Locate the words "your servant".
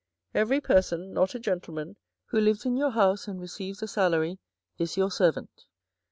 4.97-5.67